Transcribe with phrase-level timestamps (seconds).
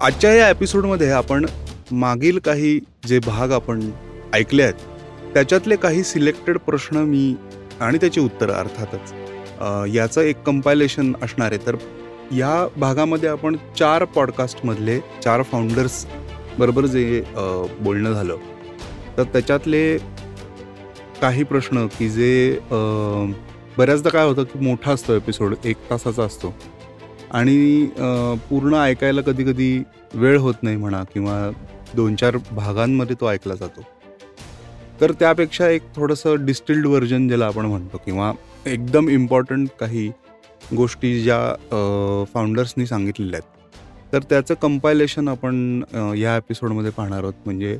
[0.00, 1.46] आजच्या या एपिसोडमध्ये आपण
[1.90, 3.80] मागील काही जे भाग आपण
[4.34, 7.34] ऐकले आहेत त्याच्यातले काही सिलेक्टेड प्रश्न मी
[7.80, 9.12] आणि त्याची उत्तरं अर्थातच
[9.94, 11.66] याचं एक कंपायलेशन असणार आहे.
[11.66, 11.76] तर
[12.36, 16.04] या भागामध्ये आपण चार पॉडकास्टमधले चार फाउंडर्स
[16.58, 17.22] बरोबर जे
[17.80, 18.36] बोलणं झालं
[19.16, 19.96] तर त्याच्यातले
[21.20, 22.58] काही प्रश्न की जे
[23.78, 26.54] बऱ्याचदा काय होतं की मोठा असतो एपिसोड एक तासाचा असतो.
[27.30, 27.86] आणि
[28.50, 29.82] पूर्ण ऐकायला कधी कधी
[30.14, 31.50] वेळ होत नाही म्हणा किंवा
[31.96, 33.82] दोन चार भागांमध्ये तो ऐकला जातो.
[35.00, 38.32] तर त्यापेक्षा एक थोडंसं डिस्टिल्ड व्हर्जन ज्याला आपण म्हणतो किंवा
[38.66, 40.08] एकदम इम्पॉर्टंट काही
[40.76, 44.12] गोष्टी ज्या फाउंडर्सनी सांगितलेल्या आहेत.
[44.12, 45.82] तर त्याचं कंपायलेशन आपण
[46.16, 47.34] या एपिसोडमध्ये पाहणार आहोत.
[47.44, 47.78] म्हणजे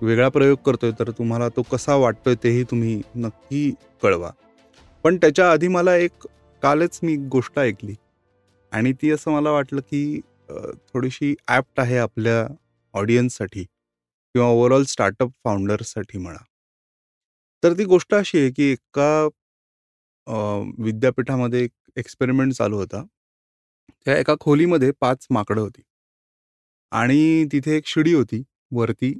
[0.00, 3.70] वेगळा प्रयोग करतोय तर तुम्हाला तो कसा वाटतोय तेही तुम्ही नक्की
[4.02, 4.30] कळवा.
[5.04, 6.26] पण त्याच्या आधी मला एक
[6.62, 7.94] कालच मी एक गोष्ट ऐकली.
[8.72, 10.20] आणि ती असं मला वाटलं की
[10.88, 12.46] थोडीशी ॲप्ट आहे आपल्या
[12.94, 16.38] ऑडियन्ससाठी किंवा ओव्हरऑल स्टार्टअप फाउंडर्ससाठी म्हणा.
[17.62, 19.28] तर ती गोष्ट अशी आहे की एका
[20.84, 23.02] विद्यापीठामध्ये एक एक्सपेरिमेंट चालू होता.
[24.06, 25.82] त्या एका खोलीमध्ये पाच माकडं होती.
[26.92, 28.42] आणि तिथे एक शिडी होती.
[28.74, 29.12] वरती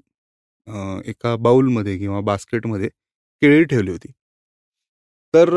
[1.09, 2.89] एका बाऊलमध्ये किंवा बास्केटमध्ये
[3.43, 4.09] केळी ठेवली होती.
[5.35, 5.55] तर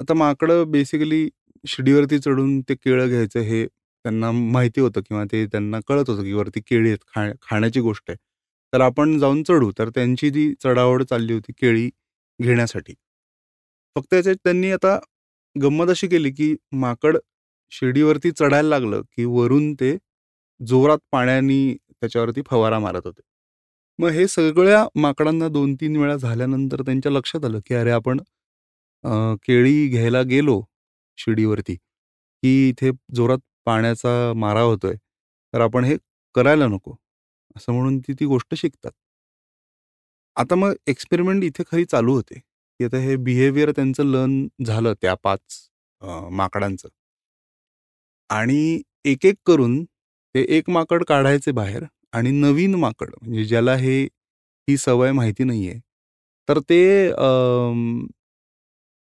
[0.00, 1.28] आता माकडं बेसिकली
[1.64, 6.32] शिडीवरती चढून ते केळं घ्यायचं हे त्यांना माहिती होतं किंवा ते त्यांना कळत होतं की
[6.32, 8.16] वरती केळी आहेत खा खाण्याची गोष्ट आहे.
[8.72, 9.70] तर आपण जाऊन चढू.
[9.78, 11.88] तर त्यांची जी चढावड चालली होती केळी
[12.40, 12.94] घेण्यासाठी.
[13.96, 14.98] फक्त याच्यात त्यांनी आता
[15.56, 17.16] गंमत अशी केली की माकड
[17.72, 19.96] शिडीवरती चढायला लागलं की वरून ते
[20.60, 21.58] जोरात पाण्याने
[21.92, 23.20] त्याच्यावरती फवारा मारत होते.
[23.98, 28.18] मग हे सगळ्या माकडांना दोन तीन वेळा झाल्यानंतर त्यांच्या लक्षात आलं की अरे आपण
[29.42, 30.60] केळी घ्यायला गेलो
[31.18, 34.94] शिडीवरती की इथे जोरात पाण्याचा मारा होतोय
[35.54, 35.96] तर आपण हे
[36.34, 36.94] करायला नको
[37.56, 38.90] असं म्हणून ती ती गोष्ट शिकतात.
[40.36, 45.14] आता मग एक्सपेरिमेंट इथे खरी चालू होते की आता हे बिहेवियर त्यांचं लर्न झालं त्या
[45.24, 45.40] पाच
[46.32, 46.88] माकडांचं.
[48.30, 49.82] आणि एक एक करून
[50.34, 51.84] ते एक माकड काढायचे बाहेर
[52.16, 54.02] आणि नवीन माकड म्हणजे ज्याला हे
[54.68, 55.78] ही सवय माहिती नाहीये
[56.48, 56.80] तर ते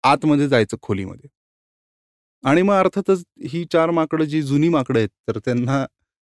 [0.05, 1.29] आतमध्ये जायचं खोलीमध्ये.
[2.45, 5.85] आणि मग अर्थातच ही चार माकडं जी जुनी माकडं आहेत तर त्यांना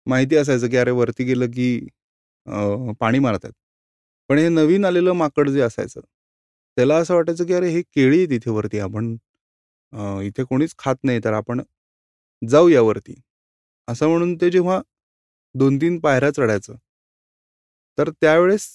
[0.07, 1.87] माहिती असायचं की अरे वरती गेलं की
[3.01, 3.55] पाणी मारत आहेत
[4.31, 6.01] पण हे नवीन आलेलं माकड जे असायचं
[6.77, 9.17] त्याला असं वाटायचं की अरे हे केळी आहेत इथे वरती आपण
[10.23, 11.61] इथे कोणीच खात नाही तर आपण
[12.43, 13.15] जाऊया वरती.
[13.89, 14.81] असं म्हणून ते जेव्हा
[15.55, 16.75] दोन तीन पायऱ्या चढायचं
[17.99, 18.69] तर त्यावेळेस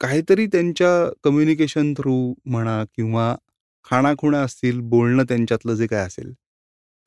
[0.00, 0.88] काहीतरी त्यांच्या
[1.24, 2.14] कम्युनिकेशन थ्रू
[2.46, 3.34] म्हणा किंवा
[3.84, 6.32] खाणाखुणा असतील बोलणं त्यांच्यातलं जे काय असेल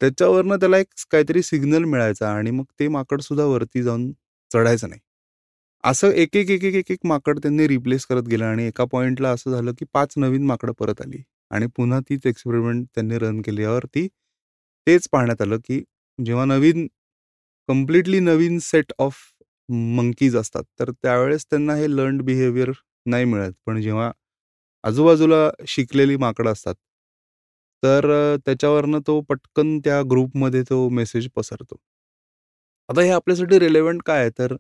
[0.02, 4.12] त्याच्यावरनं त्याला एक काहीतरी सिग्नल मिळायचा आणि मग ते माकड सुद्धा वरती जाऊन
[4.52, 5.00] चढायचं नाही.
[5.84, 9.30] असं एक एक एक एक एक एक माकड त्यांनी रिप्लेस करत गेलं आणि एका पॉइंटला
[9.32, 11.22] असं झालं की पाच नवीन माकडं परत आली
[11.52, 14.08] आणि पुन्हा तीच एक्सपेरिमेंट त्यांनी रन केल्यावरती
[14.88, 15.82] तेच पाहण्यात आलं की
[16.20, 16.88] जेव्हा नवीन
[17.70, 19.18] कम्प्लिटली नवीन सेट ऑफ
[19.70, 22.72] मंकीज असतात तर त्यावेळेस त्यांना हे लर्न बिहेवियर
[23.06, 23.52] नाही मिळत.
[23.66, 24.12] पण जेव्हा
[24.84, 26.76] आजूबाजूला शिकलेली माकडं असतात
[27.84, 31.78] तर अ, त्याच्यावरनं तो पटकन त्या ग्रुपमध्ये तो मेसेज पसरतो.
[32.90, 34.30] आता हे आपल्यासाठी रिलेव्हंट काय आहे?
[34.32, 34.56] तर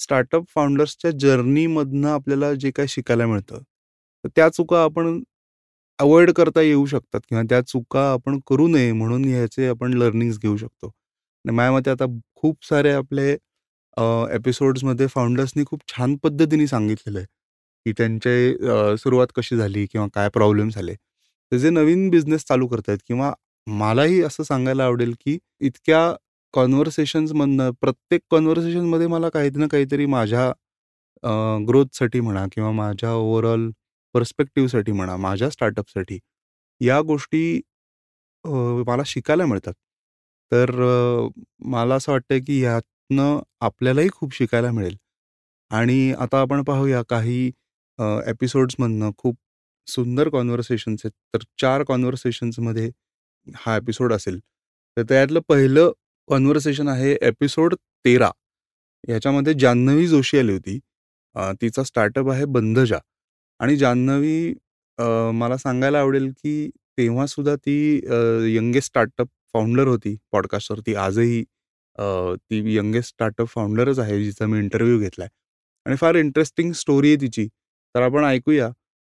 [0.00, 3.62] स्टार्टअप फाउंडर्सच्या जर्नीमधनं आपल्याला जे काय शिकायला मिळतं
[4.24, 5.20] तर त्या चुका आपण
[5.98, 10.56] अवॉइड करता येऊ शकतात किंवा त्या चुका आपण करू नये म्हणून ह्याचे आपण लर्निंग्स घेऊ
[10.56, 10.86] शकतो.
[11.44, 13.30] आणि माझ्या मते आता खूप सारे आपले
[14.32, 17.26] एपिसोड्समध्ये फाउंडर्सनी खूप छान पद्धतीने सांगितलेलं आहे
[17.86, 18.34] की त्यांचे
[18.70, 20.94] अ, सुरुवात कशी झाली किंवा काय प्रॉब्लेम्स आले
[21.52, 23.32] ते जे नवीन बिझनेस चालू करतायत किंवा
[23.66, 26.00] मलाही असं सांगायला आवडेल की इतक्या
[26.54, 30.50] कॉन्व्हर्सेशन्समधनं प्रत्येक कॉन्व्हर्सेशनमध्ये मला काही ना काहीतरी माझ्या
[31.68, 33.70] ग्रोथसाठी म्हणा किंवा माझ्या ओव्हरऑल
[34.14, 36.18] पर्स्पेक्टिव्हसाठी म्हणा माझ्या स्टार्टअपसाठी
[36.80, 37.60] या गोष्टी
[38.86, 39.74] मला शिकायला मिळतात.
[40.52, 40.70] तर
[41.66, 44.96] मला असं वाटतं की ह्यातनं आपल्यालाही खूप शिकायला मिळेल.
[45.70, 47.46] आणि आता आपण पाहूया काही
[48.28, 49.36] एपिसोड्समधनं खूप
[49.88, 51.12] सुंदर कॉन्व्हर्सेशन्स आहेत.
[51.34, 52.90] तर चार कॉन्व्हर्सेशन्समध्ये
[53.56, 54.38] हा एपिसोड असेल.
[54.96, 55.92] तर त्यातलं पहिलं
[56.28, 57.74] कॉन्व्हर्सेशन आहे एपिसोड
[58.04, 58.30] तेरा.
[59.08, 60.78] याच्यामध्ये जान्हवी जोशी आली होती.
[61.62, 62.98] तिचा स्टार्टअप आहे बंधजा.
[63.60, 64.54] आणि जान्हवी
[65.34, 66.68] मला सांगायला आवडेल की
[66.98, 67.76] तेव्हासुद्धा ती
[68.54, 70.94] यंगेस्ट स्टार्टअप फाउंडर होती पॉडकास्टवरती.
[70.94, 71.42] आजही
[72.40, 75.28] ती यंगेस्ट स्टार्टअप फाउंडरच आहे जिचा मी इंटरव्ह्यू घेतलाय.
[75.86, 77.46] आणि फार इंटरेस्टिंग स्टोरी आहे तिची.
[77.94, 78.68] तर आपण ऐकूया.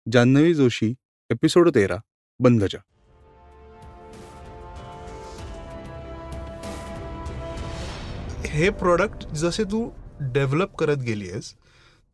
[0.07, 0.95] जान्हवी जोशी
[1.31, 2.01] एपिसोड तेरा
[2.41, 2.79] बंधजा.
[8.47, 9.91] हे प्रोडक्ट जसे तू
[10.21, 11.55] डेव्हलप करत गेली आहेस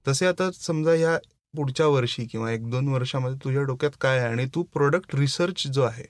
[0.06, 1.18] तसे आता समजा ह्या
[1.54, 5.82] पुढच्या वर्षी किंवा एक दोन वर्षामध्ये तुझ्या डोक्यात काय आहे आणि तू प्रोडक्ट रिसर्च जो
[5.82, 6.04] आहे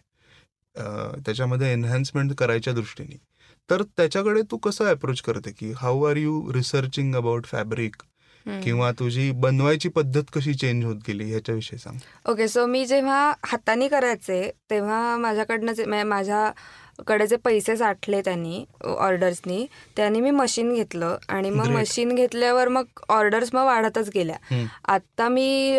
[1.25, 3.17] त्याच्यामध्ये एनहान्समेंट करायच्या दृष्टीने
[3.71, 7.97] तर त्याच्याकडे तू कसं अप्रोच करते की how are you researching about fabric
[8.65, 11.97] किंवा तुझी बनवायची पद्धत कशी चेंज होत गेली ह्याच्याविषयी सांग.
[12.31, 16.53] ओके सो मी जेव्हा हाताने करायचे तेव्हा माझ्याकडनं माझ्या
[17.07, 19.67] कडे जे पैसे साठले त्यांनी ऑर्डर्सनी
[19.97, 24.37] त्यांनी मी मशीन घेतलं आणि मग मशीन घेतल्यावर मग ऑर्डर्स मग वाढतच गेल्या.
[24.93, 25.79] आता मी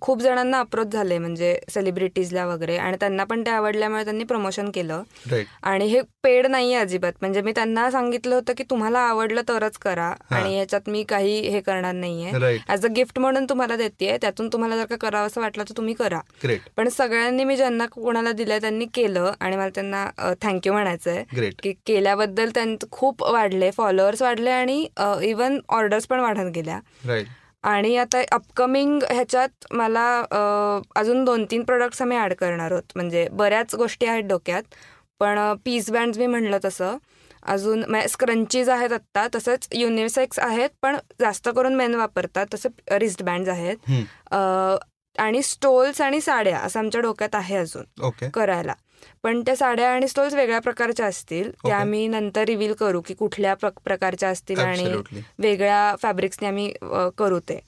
[0.00, 5.02] खूप जणांना अप्रोच झाले म्हणजे सेलिब्रिटीजला वगैरे आणि त्यांना पण ते आवडल्यामुळे त्यांनी प्रमोशन केलं.
[5.62, 7.12] आणि हे पेड नाही अजिबात.
[7.20, 11.60] म्हणजे मी त्यांना सांगितलं होतं की तुम्हाला आवडलं तरच करा आणि ह्याच्यात मी काही हे
[11.60, 12.58] करणार नाहीये.
[12.68, 15.94] ऍज अ गिफ्ट म्हणून तुम्हाला देते त्यातून तुम्हाला जर का करावं असं वाटलं तर तुम्ही
[15.94, 16.20] करा.
[16.76, 20.06] पण सगळ्यांनी मी ज्यांना कोणाला दिलंय त्यांनी केलं आणि मला त्यांना
[20.42, 21.22] थँक थँक्यू म्हणायचंय.
[21.62, 24.86] की केल्याबद्दल त्यांचं खूप वाढले फॉलोअर्स वाढले आणि
[25.22, 26.78] इवन ऑर्डर्स पण वाढत गेल्या.
[27.64, 30.06] आणि आता अपकमिंग ह्याच्यात मला
[30.96, 32.92] अजून दोन तीन प्रोडक्ट्स आम्ही ऍड करणार आहोत.
[32.96, 34.74] म्हणजे बऱ्याच गोष्टी आहेत डोक्यात
[35.20, 36.96] पण पीस बँड मी म्हणलं तसं.
[37.42, 42.68] अजून स्क्रंचीज आहेत आत्ता तसंच युनिसेक्स आहेत पण जास्त करून मेन वापरतात तसे
[42.98, 43.76] रिस्ट बँड आहेत.
[45.18, 47.84] आणि स्टोल्स आणि साड्या असं आमच्या डोक्यात आहे अजून
[48.30, 48.72] करायला.
[49.22, 51.50] पण त्या साड्या आणि स्टोल्स वेगळ्या प्रकारच्या असतील.
[51.64, 54.92] त्या आम्ही नंतर रिव्हील करू की कुठल्या प्रकारच्या असतील आणि
[55.38, 56.72] वेगळ्या फॅब्रिक्सने आम्ही
[57.18, 57.60] करू ते.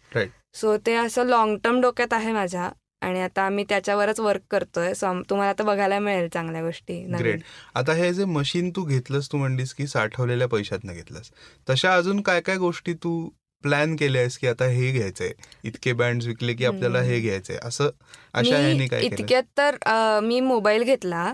[0.54, 2.70] सो ते असं लॉंग टर्म डोक्यात आहे माझ्या
[3.02, 4.92] आणि आता आम्ही त्याच्यावरच वर्क करतोय.
[4.94, 7.42] सो तुम्हाला आता बघायला मिळेल चांगल्या गोष्टी ग्रेट
[7.74, 11.30] आता हे जे मशीन तू घेतलंस तू म्हणलीस की साठवलेल्या पैशातनं घेतलंस.
[11.70, 13.28] तशा अजून काय काय गोष्टी तू
[13.64, 15.32] प्लॅन केले आहेस की आता हे घ्यायचंय
[15.64, 17.90] इतके बँड विकले की आपल्याला हे घ्यायचंय असं
[18.34, 18.56] अशा
[18.90, 19.76] काय इतक्यात तर
[20.22, 21.32] मी मोबाईल घेतला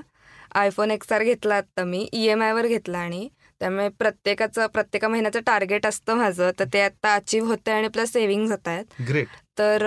[0.54, 3.28] आयफोन एक्स आर घेतला आता मी ई एम वर घेतला आणि
[3.60, 8.50] त्यामुळे प्रत्येकाचं प्रत्येका महिन्याचं टार्गेट असतं माझं तर ते आता अचीव्ह होते आणि प्लस सेव्हिंग
[8.50, 8.84] होत आहेत.
[9.08, 9.26] ग्रेट
[9.58, 9.84] तर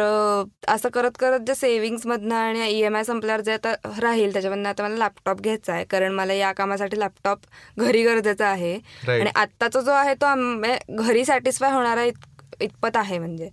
[0.67, 4.69] असं करत करत जे सेव्हिंग्स मधनं आणि ई एम आय संपल्यावर जे आता राहील त्याच्यामधनं
[4.69, 7.39] आता मला लॅपटॉप घ्यायचा आहे कारण मला या कामासाठी लॅपटॉप
[7.77, 8.73] घरी गरजेचा आहे.
[9.09, 10.33] आणि आत्ताचा जो आहे तो
[10.97, 12.03] घरी सॅटिस्फाय होणारा
[12.61, 13.49] इतपत आहे म्हणजे.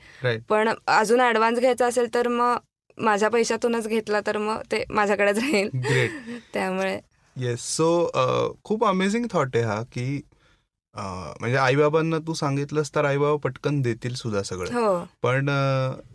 [0.48, 2.56] पण अजून ऍडव्हान्स घ्यायचा असेल तर मग
[2.98, 5.68] माझ्या पैशातूनच घेतला तर मग ते माझ्याकडेच राहील.
[6.54, 6.98] त्यामुळे.
[7.36, 7.88] येस सो
[8.64, 10.20] खूप अमेझिंग थॉट आहे हा की
[10.94, 14.72] म्हणजे आईबाबांना तू सांगितलंस तर आईबाबा पटकन देतील सुद्धा सगळं.
[14.74, 15.04] हो.
[15.22, 15.48] पण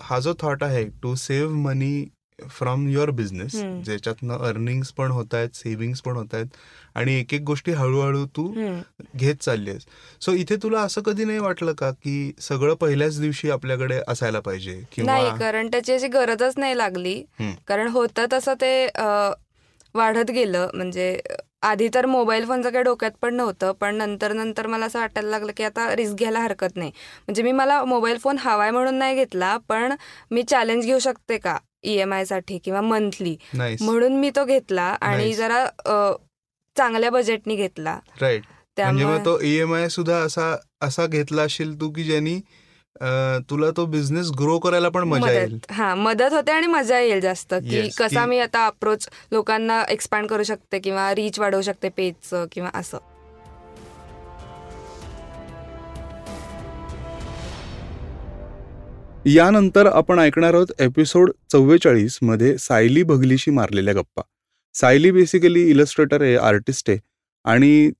[0.01, 2.05] हा जो थॉट आहे to save money
[2.49, 3.55] from your business
[3.85, 6.55] ज्याच्यातनं earning पण होत आहेत सेव्हिंग पण होत आहेत
[6.95, 8.47] आणि एक एक गोष्टी हळूहळू तू
[9.15, 9.85] घेत चालली आहेस.
[10.21, 14.81] सो इथे तुला असं कधी नाही वाटलं का की सगळं पहिल्याच दिवशी आपल्याकडे असायला पाहिजे
[14.97, 17.21] नाही कारण त्याची अशी गरजच नाही लागली.
[17.67, 18.88] कारण होतं तसं ते
[19.95, 20.67] वाढत गेलं.
[20.73, 21.17] म्हणजे
[21.63, 25.51] आधी तर मोबाईल फोनचं काही डोक्यात पण नव्हतं पण नंतर नंतर मला असं वाटायला लागलं
[25.57, 26.91] की आता रिस्क घ्यायला हरकत नाही.
[27.27, 29.93] म्हणजे मी मला मोबाईल फोन हवाय म्हणून नाही घेतला पण
[30.31, 31.57] मी चॅलेंज घेऊ शकते का?
[31.83, 35.66] ईएमआयसाठी किंवा मंथली म्हणून मी तो घेतला आणि जरा
[36.75, 37.98] चांगल्या बजेटनी घेतला.
[38.22, 38.44] राईट
[38.78, 42.39] त्यामुळे तो ईएमआय सुद्धा असा असा घेतला असेल तू की ज्यांनी
[43.50, 45.57] तुला तो बिझनेस ग्रो करायला पण मजा येईल.
[45.72, 50.44] हा मदत होते आणि मजा येईल जास्त की कसा मी आता अप्रोच लोकांना एक्सपांड करू
[50.44, 52.98] शकते किंवा रीच वाढवू शकते पेजचं किंवा असं.
[59.25, 64.22] यानंतर आपण ऐकणार आहोत एपिसोड चव्वेचाळीसमध्ये सायली भगलीशी मारलेल्या गप्पा.
[64.75, 67.00] सायली बेसिकली इलस्ट्रेटर आहे आर्टिस्ट आहे
[67.46, 67.92] आणि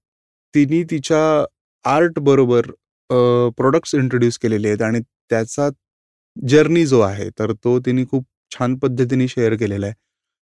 [0.54, 1.22] तिने तिच्या
[1.86, 2.72] आर्ट बरोबर
[3.58, 5.00] प्रोडक्ट्स इंट्रोड्यूस केलेले आहेत आणि
[5.30, 5.70] त्याचा
[6.38, 9.96] जर्नी जो आहे तर तो तिने खूप छान पद्धतीने शेअर केलेला आहे.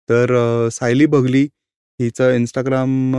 [0.09, 1.43] तर सायली भगली
[2.01, 3.15] हिचं इंस्टाग्राम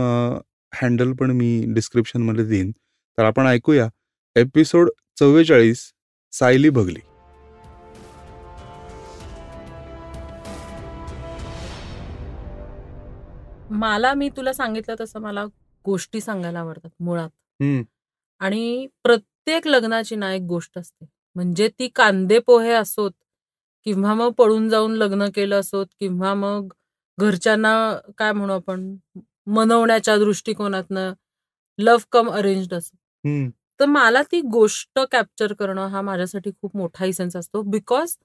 [0.72, 2.70] हँडल पण मी डिस्क्रिप्शनमध्ये देईन.
[3.18, 3.88] तर आपण ऐकूया.
[4.36, 5.90] एपिसोड चव्वेचाळीस
[6.32, 7.00] सायली भगली.
[13.74, 15.44] मला मी तुला सांगितलं तसं मला
[15.84, 17.28] गोष्टी सांगायला आवडतात मुळात.
[18.40, 21.06] आणि प्रत्येक लग्नाची ना एक गोष्ट असते.
[21.36, 23.10] म्हणजे ती कांदे पोहे असोत
[23.86, 26.68] किंवा मग पळून जाऊन लग्न केलं असोत किंवा मग
[27.18, 27.72] घरच्यांना
[28.18, 28.94] काय म्हणू आपण
[29.46, 31.12] मनवण्याच्या दृष्टिकोनातनं
[31.78, 32.96] लव्ह कम अरेंज असो.
[33.80, 37.62] तर मला ती गोष्ट कॅप्चर करणं हा माझ्यासाठी खूप मोठा सेन्स असतो.
[37.62, 38.16] Because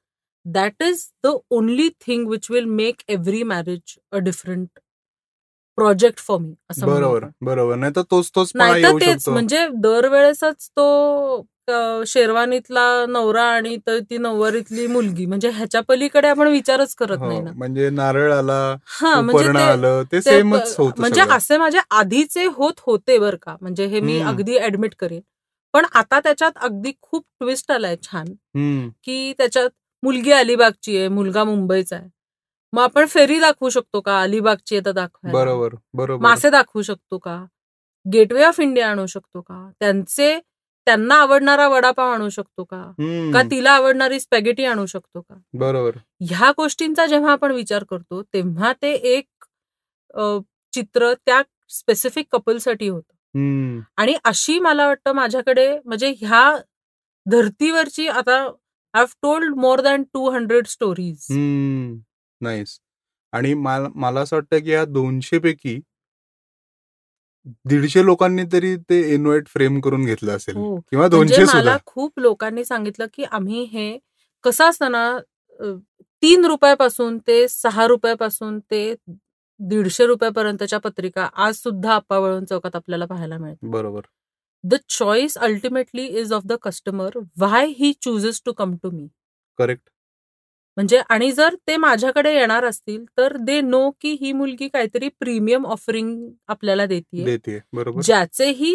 [0.45, 4.79] that is the only thing which will make every marriage a different
[5.79, 7.75] project for me असं बरोबर बरोबर.
[7.75, 11.43] नाही तर तोच तोच नाही तर तेच म्हणजे दरवेळेसच तो
[12.07, 17.51] शेरवानीतला नवरा आणि ती नववारीतली मुलगी म्हणजे ह्याच्या पलीकडे आपण विचारच करत नाही हो, ना.
[17.55, 23.85] म्हणजे नारळ आला हा म्हणजे सेमच म्हणजे असे माझे आधीचे होत होते बर का म्हणजे
[23.85, 24.19] हे मी.
[24.21, 25.21] अगदी ऍडमिट करेन.
[25.73, 28.33] पण आता त्याच्यात अगदी खूप ट्विस्ट आलाय छान
[29.03, 29.69] की त्याच्यात
[30.03, 32.07] मुलगी अलिबागची आहे मुलगा मुंबईचा आहे.
[32.73, 34.21] मग आपण फेरी दाखवू शकतो का?
[34.21, 36.21] अलिबागची आहे तर दाखवा बरोबर बरोबर.
[36.23, 37.43] मासे दाखवू शकतो का?
[38.05, 39.69] गेटवे ऑफ इंडिया आणू शकतो का?
[39.79, 40.39] त्यांचे
[40.87, 42.81] त्यांना आवडणारा वडापाव आणू शकतो का?
[43.33, 45.35] का तिला आवडणारी स्पॅगेटी आणू शकतो का?
[45.53, 45.97] बरोबर.
[46.29, 49.45] ह्या गोष्टींचा जेव्हा आपण विचार करतो तेव्हा ते एक
[50.73, 53.13] चित्र त्या स्पेसिफिक कपलसाठी होतं.
[53.97, 56.57] आणि अशी मला वाटतं माझ्याकडे म्हणजे ह्या
[57.25, 58.47] धर्तीवरची आता I
[58.93, 61.25] have told more than two hundred stories
[62.41, 62.79] nice
[63.33, 65.79] आणि मला मला असं वाटतं की या दोनशे पैकी
[67.65, 70.75] दीडशे लोकांनी तरी ते इन्व्हाइट फ्रेम करून घेतलं असेल हो.
[70.81, 73.97] किंवा म्हणजे दोनशे मला खूप लोकांनी सांगितलं की आम्ही हे
[74.43, 75.07] कसं असतं ना
[75.59, 75.71] अ,
[76.23, 78.93] तीन रुपयापासून ते सहा रुपयापासून ते
[79.59, 83.69] दीडशे रुपयापर्यंतच्या पत्रिका आज सुद्धा अप्पावळून चौकात आपल्याला पाहायला मिळतात.
[83.69, 84.01] बरोबर.
[84.63, 89.07] The choice ultimately is of the customer why he chooses to come to me
[89.59, 89.89] correct
[90.77, 95.65] म्हणजे आणि जर ते माझ्याकडे येणार असतील तर दे नो की ही मुलगी काहीतरी प्रीमियम
[95.67, 98.01] ऑफरिंग आपल्याला देते बरोबर.
[98.01, 98.73] ज्याचेही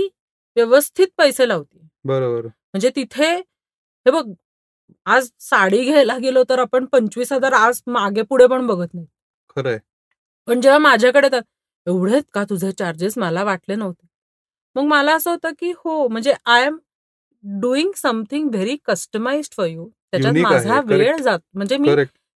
[0.56, 2.46] व्यवस्थित पैसे लावते बरोबर.
[2.46, 4.24] म्हणजे तिथे हे बघ
[5.06, 9.06] आज साडी घ्यायला गेलो तर आपण पंचवीस हजार आज मागे पुढे पण बघत नाही.
[9.56, 9.78] खरंय.
[10.48, 11.40] पण जेव्हा माझ्याकडे तर
[11.86, 14.06] एवढेच का तुझे चार्जेस मला वाटले नव्हते?
[14.76, 16.78] मग मला असं होतं की हो म्हणजे I am
[17.44, 21.16] doing something very customised for you त्याच्यात माझा वेळ.
[21.16, 21.94] जात म्हणजे मी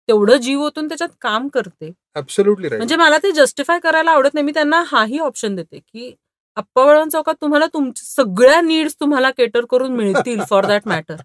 [0.08, 1.92] तेवढं जीव ओतून त्याच्यात काम करते.
[2.16, 4.44] ऍब्सोल्युटली म्हणजे मला ते जस्टिफाय करायला आवडत नाही.
[4.44, 6.14] मी त्यांना हाही ऑप्शन देते की
[6.56, 11.16] अप्पावळण चौकात तुम्हाला तुमच्या सगळ्या नीड्स तुम्हाला केटर करून मिळतील फॉर दॅट मॅटर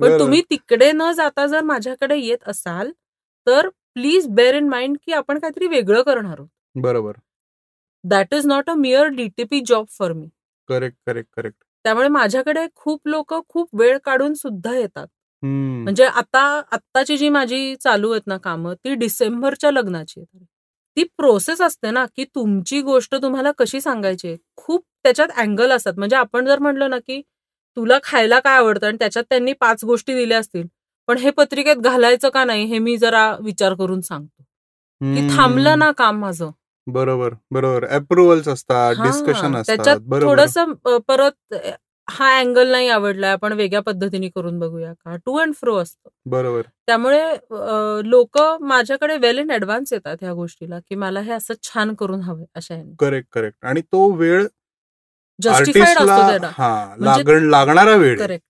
[0.00, 2.90] पण तुम्ही तिकडे न जाता जर माझ्याकडे येत असाल
[3.46, 6.48] तर प्लीज बेअर इन माइंड की आपण काहीतरी वेगळं करणार आहोत.
[6.74, 7.12] बरोबर.
[8.04, 10.28] That is not a mere DTP job for me
[10.68, 15.06] correct correct correct त्यामुळे माझ्याकडे खूप लोक खूप वेळ काढून सुद्धा येतात.
[15.42, 16.40] म्हणजे आता
[16.72, 20.22] आत्ताची जी माझी चालू आहेत ना कामं ती डिसेंबरच्या लग्नाची
[20.96, 24.34] ती प्रोसेस असते ना की तुमची गोष्ट तुम्हाला कशी सांगायची.
[24.56, 25.92] खूप त्याच्यात अँगल असतात.
[25.98, 27.20] म्हणजे आपण जर म्हणलं ना की
[27.76, 30.66] तुला खायला काय आवडतं आणि त्याच्यात त्यांनी पाच गोष्टी दिल्या असतील
[31.08, 34.42] पण हे पत्रिकेत घालायचं का नाही हे मी जरा विचार करून सांगतो.
[35.00, 35.28] की.
[35.36, 36.50] थांबलं ना काम माझं.
[36.86, 37.84] बरोबर बरोबर.
[37.88, 40.26] अप्रुव्हल्स असतात डिस्कशन त्याच्यात असतात बरोबर.
[40.26, 40.58] थोडस
[41.08, 41.54] परत
[42.10, 45.16] हा अँगल नाही आवडलाय आपण वेगळ्या पद्धतीने करून बघूया का?
[45.16, 46.08] टू अँड फ्रो असतं.
[46.26, 46.62] बरोबर.
[46.86, 47.20] त्यामुळे
[48.10, 52.44] लोक माझ्याकडे वेल इन ऍडव्हान्स येतात ह्या गोष्टीला की मला हे असं छान करून हवंय
[52.54, 54.46] अशा करेक्ट करेक्ट आणि तो वेळ
[55.38, 58.18] जस्टिफाईड असतो हा म्हणजे- लागण लागणारा वेळ.
[58.18, 58.44] करेक्ट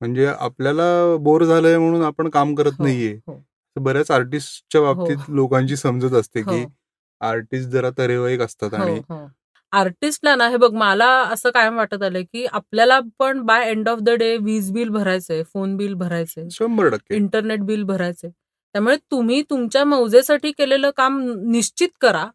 [0.00, 3.14] म्हणजे आपल्याला बोर झालंय म्हणून आपण काम करत नाहीये.
[3.26, 3.42] हो.
[3.76, 5.34] बऱ्याच आर्टिस्टच्या बाबतीत हो.
[5.34, 6.50] लोकांची समजत असते हो.
[6.50, 6.64] की
[7.20, 9.24] आर्टिस्ट जरा तरेवाईक असतात हो आणि हो.
[9.72, 13.98] आर्टिस्टला ना हे बघ मला असं कायम वाटत आलंय की आपल्याला पण by end of
[14.00, 17.14] the day वीज बिल भरायचंय फोन बिल भरायचंय शंभर टक्के.
[17.16, 18.30] इंटरनेट बिल भरायचंय.
[18.74, 21.20] त्यामुळे तुम्ही तुमच्या मौजेसाठी केलेलं काम
[21.50, 22.26] निश्चित करा.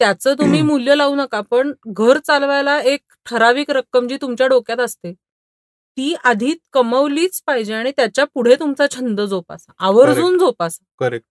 [0.00, 5.12] त्याचं तुम्ही मूल्य लावू नका पण घर चालवायला एक ठराविक रक्कम जी तुमच्या डोक्यात असते
[5.12, 9.72] ती आधी कमवलीच पाहिजे आणि त्याच्या पुढे तुमचा छंद जोपासा.
[9.78, 10.84] आवर्जून जोपासा.
[11.00, 11.26] करेक्ट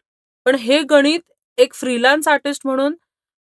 [0.45, 1.22] पण हे गणित
[1.57, 2.95] एक फ्रीलान्स आर्टिस्ट म्हणून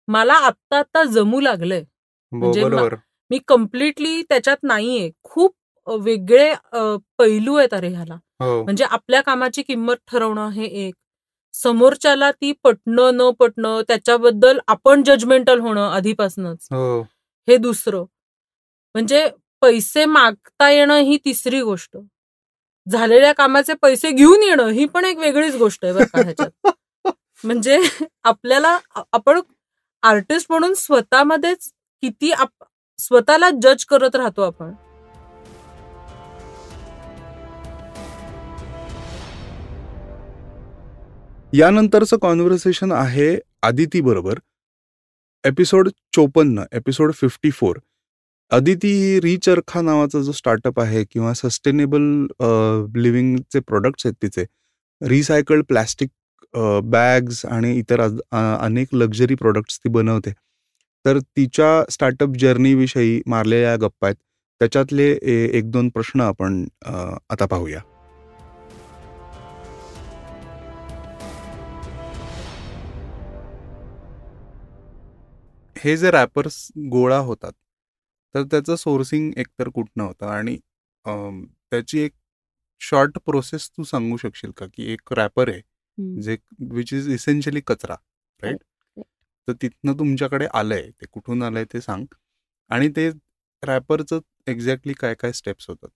[0.09, 1.85] मला आत्ता आत्ता जमू लागलंय.
[2.33, 2.95] म्हणजे बरोबर.
[3.31, 5.11] मी कम्प्लिटली त्याच्यात नाहीये.
[5.23, 5.55] खूप
[5.87, 6.53] वेगळे
[7.19, 8.15] पैलू आहेत अरे ह्याला.
[8.41, 8.63] हो.
[8.65, 10.95] म्हणजे आपल्या कामाची किंमत ठरवणं हे एक.
[11.55, 16.67] समोरच्याला ती पटणं न पटणं त्याच्याबद्दल आपण जजमेंटल होणं आधीपासूनच.
[16.73, 17.01] हो.
[17.49, 18.05] हे दुसरं.
[18.95, 19.27] म्हणजे
[19.63, 21.97] पैसे मागता येणं ही तिसरी गोष्ट.
[22.87, 26.51] झालेल्या कामाचे पैसे घेऊन येणं ही पण एक वेगळीच गोष्ट आहे बरं ह्याच्यात.
[27.45, 27.79] म्हणजे
[28.25, 28.79] आपल्याला
[29.13, 29.41] आपण
[30.03, 31.71] आर्टिस्ट म्हणून स्वतःमध्येच
[32.03, 32.65] किती आप-
[32.99, 34.73] स्वतःला जज करत राहतो आपण.
[41.53, 44.39] यानंतरचं कॉन्व्हर्सेशन आहे आदिती बरोबर.
[45.45, 47.77] एपिसोड चोपन्न एपिसोड फिफ्टी फोर
[48.51, 52.27] अदिती ही रिचरखा नावाचा जो स्टार्टअप आहे किंवा सस्टेनेबल
[52.97, 54.45] लिव्हिंगचे प्रोडक्ट्स आहेत तिचे.
[55.03, 56.11] रिसायकल्ड प्लॅस्टिक
[56.85, 58.01] बॅग्स आणि इतर
[58.61, 60.33] अनेक लक्झरी प्रोडक्ट्स ती बनवते.
[61.05, 64.17] तर तिच्या स्टार्टअप जर्नीविषयी मारलेल्या गप्पा आहेत.
[64.61, 65.11] त्याच्यातले
[65.59, 66.65] एक दोन प्रश्न आपण
[67.31, 67.81] आता पाहूया.
[75.77, 77.53] हे जे रॅपर्स गोळा होतात
[78.35, 80.27] तर त्याचं सोर्सिंग एकतर कुठनं होतं?
[80.27, 80.57] आणि
[81.07, 82.13] त्याची एक
[82.81, 84.67] शॉर्ट प्रोसेस तू सांगू शकशील का?
[84.67, 86.37] की एक रॅपर आहे जे
[86.71, 87.95] विच इज इसेन्शियली कचरा
[88.41, 88.63] राईट
[89.51, 92.05] तर तिथनं तुमच्याकडे आलंय ते कुठून आलंय ते सांग.
[92.71, 93.11] आणि ते
[93.63, 95.89] रॅपरचं एक्झॅक्टली काय काय स्टेप्स होतात?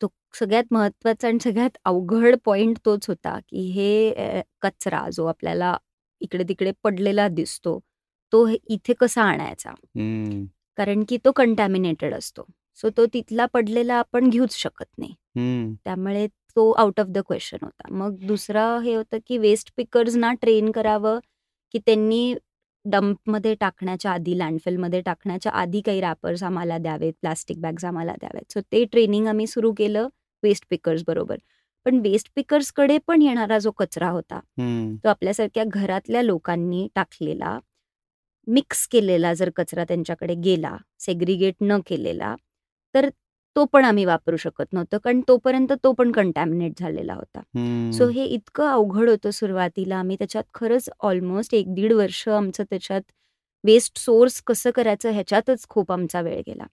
[0.00, 5.76] तो सगळ्यात महत्त्वाचा आणि सगळ्यात अवघड पॉइंट तोच होता की हे कचरा जो आपल्याला
[6.20, 7.78] इकडे तिकडे पडलेला दिसतो
[8.32, 9.72] तो इथे कसा आणायचा?
[10.78, 12.44] कारण की तो कंटॅमिनेटेड असतो.
[12.78, 15.14] सो तो तिथला पडलेला आपण घेऊच शकत नाही.
[15.86, 17.92] त्यामुळे तो आउट ऑफ द क्वेश्चन होता.
[17.94, 21.18] मग दुसरं हे होतं की वेस्ट पिकर्सना ट्रेन करावं
[21.76, 22.34] की त्यांनी
[22.84, 28.52] डम्पमध्ये टाकण्याच्या आधी लँडफिलमध्ये टाकण्याच्या आधी काही रॅपर्स आम्हाला द्यावेत प्लास्टिक बॅग्स आम्हाला द्यावेत.
[28.52, 30.08] सो ते ट्रेनिंग आम्ही सुरू केलं
[30.42, 31.36] वेस्ट पिकर्स बरोबर.
[31.86, 34.40] पण वेस्ट पिकर्सकडे पण येणारा जो कचरा होता
[35.04, 37.58] तो आपल्यासारख्या घरातल्या लोकांनी टाकलेला
[38.46, 42.34] मिक्स केलेला जर कचरा त्यांच्याकडे गेला सेग्रिगेट न केलेला
[42.94, 43.08] तर
[43.56, 47.40] तो पण आम्ही वापरू शकत नव्हतं कारण तोपर्यंत तो पण कंटॅमिनेट झालेला होता.
[47.92, 49.96] सो हे इतकं अवघड होतं सुरुवातीला.
[49.96, 53.02] आम्ही त्याच्यात खरंच ऑलमोस्ट एक दीड वर्ष आमचं त्याच्यात
[53.64, 56.64] वेस्ट सोर्स कसं करायचं ह्याच्यातच खूप आमचा वेळ गेला.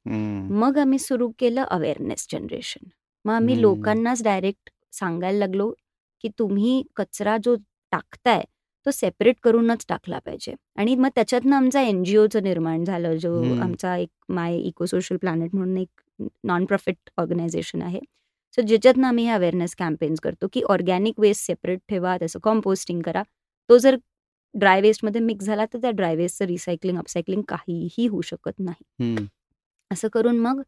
[0.50, 2.88] मग आम्ही सुरू केलं अवेअरनेस जनरेशन
[3.26, 5.72] मग आम्ही लोकांनाच डायरेक्ट सांगायला लागलो
[6.24, 7.56] की तुम्ही कचरा जो
[7.92, 8.44] टाकताय
[8.86, 10.54] तो सेपरेट करूनच टाकला पाहिजे.
[10.76, 15.78] आणि मग त्याच्यातनं आमचा एनजीओचं निर्माण झालं जो आमचा एक माय इको सोशल प्लॅनेट म्हणून
[15.78, 18.00] एक नॉन प्रॉफिट ऑर्गनायझेशन आहे.
[18.58, 23.24] सो ज्याच्यातनं आम्ही हे अवेअरनेस कॅम्पेन्स करतो की ऑर्गॅनिक वेस्ट सेपरेट ठेवा त्याचं कॉम्पोस्टिंग करा.
[23.70, 23.96] तो जर
[24.56, 29.16] ड्राय वेस्टमध्ये मिक्स झाला तर त्या ड्राय वेस्टचं रिसायकलिंग अपसायकलिंग काहीही होऊ शकत नाही.
[29.92, 30.62] असं करून मग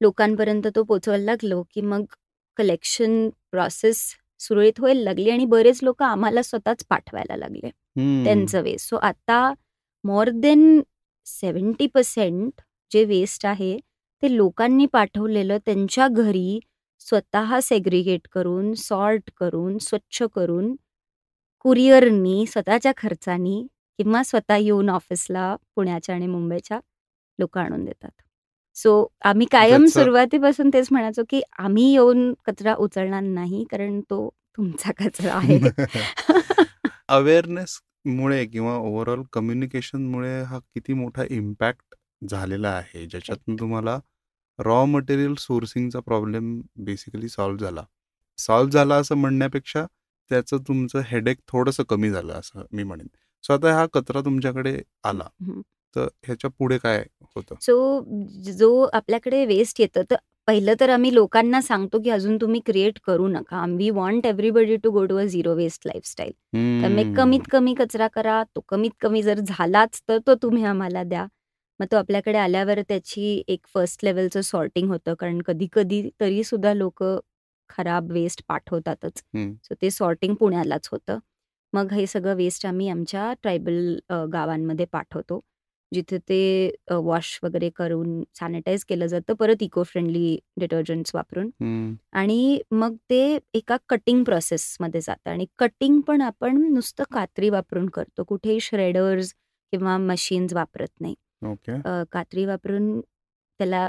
[0.00, 2.04] लोकांपर्यंत तो पोचवायला लागलो की मग
[2.56, 4.02] कलेक्शन प्रोसेस
[4.42, 7.70] सुरळीत व्हायला लागली आणि बरेच लोक आम्हाला स्वतःच पाठवायला लागले
[8.24, 9.52] त्यांचं वेस्ट सो आता
[10.04, 10.80] मोर देन
[11.26, 13.76] सेवन्टी पर्सेंट जे वेस्ट आहे
[14.22, 16.58] ते लोकांनी पाठवलेलं त्यांच्या घरी
[17.00, 20.74] स्वतः सेग्रिगेट करून सॉर्ट करून स्वच्छ करून
[21.64, 23.62] कुरिअरनी स्वतःच्या खर्चानी
[23.98, 26.78] किंवा स्वतः येऊन ऑफिसला पुण्याच्या आणि मुंबईच्या
[27.38, 28.10] लोक आणून देतात.
[28.76, 34.90] सो आम्ही कायम सुरुवातीपासून तेच म्हणायचो की आम्ही येऊन कचरा उचलणार नाही कारण तो तुमचा
[34.98, 35.58] कचरा आहे.
[37.08, 41.94] अवेअरनेस मुळे किंवा ओव्हरऑल कम्युनिकेशनमुळे हा किती मोठा इम्पॅक्ट
[42.30, 43.98] झालेला आहे ज्याच्यातून तुम्हाला
[44.58, 47.84] रॉ मटेरियल सोर्सिंगचा प्रॉब्लेम बेसिकली सॉल्व्ह झाला.
[48.38, 49.84] सॉल्व्ह झाला असं म्हणण्यापेक्षा
[50.30, 53.06] त्याचं तुमचं हेडेक थोडंसं कमी झालं असं मी म्हणेन.
[53.44, 55.28] सो आता हा कचरा तुमच्याकडे आला.
[55.96, 57.04] तर ह्याच्या पुढे काय
[57.36, 57.54] होतं?
[57.60, 58.00] सो
[58.52, 60.16] जो आपल्याकडे वेस्ट येतं तर
[60.48, 63.64] पहिलं तर आम्ही लोकांना सांगतो की अजून तुम्ही क्रिएट करू नका.
[63.78, 66.32] We want everybody to go to a zero waste lifestyle
[66.82, 68.42] तर कमीत कमी कचरा करा.
[68.56, 71.26] तो कमीत कमी जर झालाच तर तो तुम्ही आम्हाला द्या.
[71.80, 75.14] मग तो आपल्याकडे आल्यावर त्याची एक फर्स्ट लेवलचं सॉर्टिंग होतं.
[75.20, 77.04] कारण कधी कधी तरी सुद्धा लोक
[77.70, 79.22] खराब वेस्ट पाठवतातच.
[79.64, 81.18] सो ते सॉर्टिंग पुण्यालाच होतं.
[81.72, 83.96] मग हे सगळं वेस्ट आम्ही आमच्या ट्रायबल
[84.32, 85.40] गावांमध्ये पाठवतो.
[85.92, 86.38] जिथे ते
[86.90, 91.50] वॉश वगैरे करून सॅनिटाईज केलं जातं परत इको फ्रेंडली डिटर्जंट्स वापरून.
[92.12, 95.30] आणि मग ते एका कटिंग प्रोसेसमध्ये जातं.
[95.30, 98.24] आणि कटिंग पण आपण नुसतं कात्री वापरून करतो.
[98.28, 99.32] कुठेही श्रेडर्स
[99.72, 101.14] किंवा मशीन्स वापरत नाही.
[102.12, 103.88] कात्री वापरून त्याला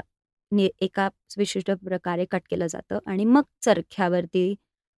[0.82, 2.98] एका विशिष्ट प्रकारे कट केलं जातं.
[3.06, 4.54] आणि मग चरख्यावरती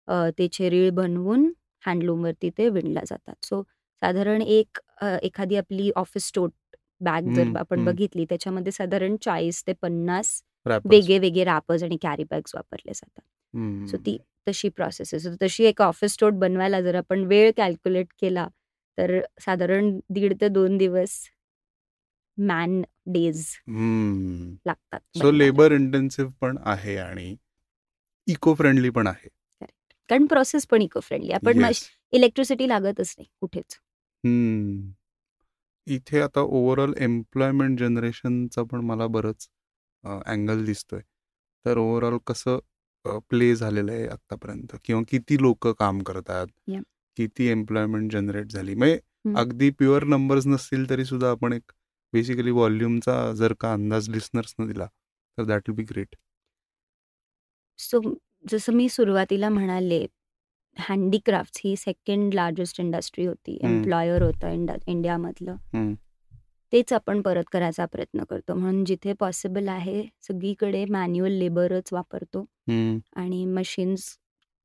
[0.08, 1.52] त्याचे रीळ बनवून
[1.84, 3.36] हँडलूमवरती ते विणल्या जातात.
[3.46, 3.62] सो
[4.02, 4.80] साधारण एक
[5.24, 6.52] एखादी आपली ऑफिस स्टोट
[7.02, 10.42] बॅग जर आपण बघितली त्याच्यामध्ये साधारण चाळीस ते पन्नास
[10.92, 13.22] वेगळे वेगळे रॅपर्स आणि कॅरी बॅग्स वापरले जातात.
[13.90, 15.36] सो ती तशी प्रोसेस आहे.
[15.42, 18.48] तशी एक ऑफिस स्टोट बनवायला जर आपण वेळ कॅल्क्युलेट केला
[18.98, 21.20] तर साधारण दीड ते दोन दिवस
[22.38, 22.82] मॅन
[23.14, 23.46] डेज
[24.66, 27.36] लागतात सो लेबर इंटेन्सिव्ह पण आहे आणि
[28.28, 29.28] इको फ्रेंडली पण आहे.
[30.10, 31.64] कारण प्रोसेस पण इको फ्रेंडली आपण
[32.14, 33.78] इलेक्ट्रिसिटी लागतच नाही कुठेच.
[35.88, 39.48] इथे आता ओव्हरऑल एम्प्लॉयमेंट जनरेशनचा पण मला बरंच
[40.04, 41.02] अँगल दिसतोय.
[41.66, 42.60] तर ओव्हरऑल कसं
[43.30, 46.48] प्ले झालेलं आहे आतापर्यंत किंवा किती लोक काम करतात
[47.18, 48.76] किती एम्प्लॉयमेंट जनरेट झाली?
[48.76, 49.00] म्हणजे
[49.40, 51.72] अगदी प्युअर नंबर्स नसतील तरी सुद्धा आपण एक
[52.14, 54.86] बेसिकली व्हॉल्यूमचा जर का अंदाज लिस्नर्सनं दिला
[55.38, 56.16] तर that will be great
[57.80, 58.00] so
[58.50, 60.06] जसं मी सुरुवातीला म्हणाले
[60.78, 63.58] हँडीक्राफ्ट ही सेकंड लार्जेस्ट इंडस्ट्री होती.
[63.64, 65.56] एम्प्लॉयर होतं इंडियामधलं.
[66.74, 68.54] तेच आपण परत करायचा प्रयत्न करतो.
[68.54, 72.46] म्हणून जिथे पॉसिबल आहे सगळीकडे मॅन्युअल लेबरच वापरतो.
[73.16, 74.18] आणि मशीन्स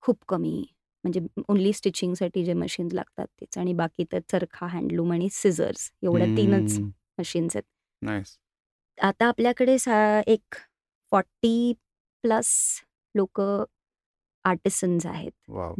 [0.02, 0.64] खूप कमी
[1.04, 3.58] म्हणजे ओन्ली स्टिचिंगसाठी जे मशीन्स लागतात तेच.
[3.58, 6.78] आणि बाकी तर चरखा हँडलूम आणि सिझर्स एवढ्या तीनच
[7.18, 7.68] मशीन्स आहेत.
[8.98, 9.76] आता आपल्याकडे
[10.26, 10.54] एक
[11.12, 11.72] फॉर्टी
[12.24, 12.48] प्लस
[13.14, 13.40] लोक
[14.50, 15.32] आर्टिसन्स आहेत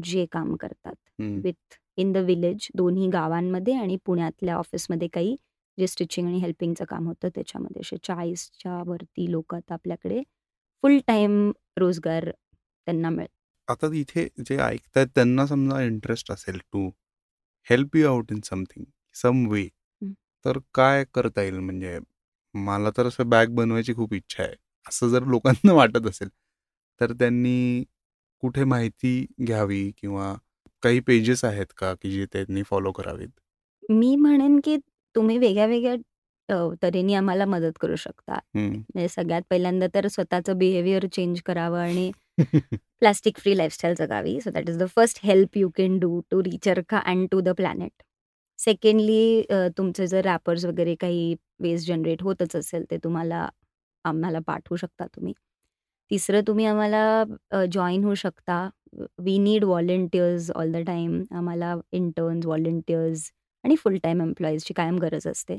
[0.05, 0.95] जे काम करतात.
[1.19, 5.37] विथ इन द विलेज दोन्ही गावांमध्ये आणि पुण्यातल्या ऑफिसमध्ये काही
[5.79, 10.23] जे स्टिचिंग आणि हेल्पिंगचं काम होतं त्याच्यामध्ये असे चाळीसच्या वरती लोक आता आपल्याकडे
[10.85, 13.29] फुल टाइम रोजगार त्यांना मिळत
[13.69, 16.89] आता इथे जे ऐकतायत त्यांना समजा इंटरेस्ट असेल to
[17.67, 18.85] help you out in something
[19.17, 19.67] some way.
[20.45, 21.99] तर काय करता येईल म्हणजे
[22.55, 24.55] मला तर असं बॅग बनवायची खूप इच्छा आहे
[24.87, 26.29] असं जर लोकांना वाटत असेल
[27.01, 27.85] तर त्यांनी
[28.43, 30.35] कुठे माहिती घ्यावी किंवा
[30.83, 33.29] काही पेजेस आहेत का की जे त्यांनी फॉलो करावेत?
[33.83, 34.77] मी म्हणेन की
[35.15, 35.95] तुम्ही वेगळ्या वेगळ्या
[36.49, 38.39] अ, तऱ्हेने आम्हाला मदत करू शकता.
[38.55, 42.11] म्हणजे सगळ्यात पहिल्यांदा तर स्वतःचं बिहेवियर चेंज करावं आणि
[43.03, 44.41] plastic free lifestyle जगावी.
[44.41, 47.51] So that is the first help you can do to Rich Arka and to the
[47.57, 48.03] planet
[48.59, 49.43] secondly
[49.79, 53.49] तुमचे जर रॅपर्स वगैरे काही वेस्ट जनरेट होतच असेल ते तुम्हाला
[54.05, 55.33] आम्हाला पाठवू शकता तुम्ही.
[56.11, 58.69] तिसरं तुम्ही आम्हाला जॉईन होऊ शकता.
[59.19, 61.23] We need volunteers all the time.
[61.33, 63.31] आम्हाला इंटर्न्स व्हॉलेंटियर्स
[63.65, 65.57] आणि फुल टाईम एम्प्लॉईजची कायम गरज असते.